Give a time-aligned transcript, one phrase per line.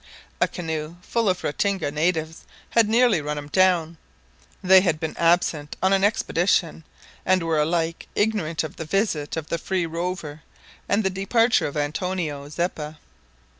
[0.41, 3.97] A canoe full of Ratinga natives had nearly run him down.
[4.63, 6.83] They had been absent on an expedition,
[7.23, 10.41] and were alike ignorant of the visit of the Free Rover
[10.89, 12.97] and the departure of Antonio Zeppa.